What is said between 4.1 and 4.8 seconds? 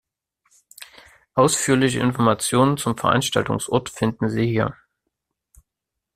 Sie hier.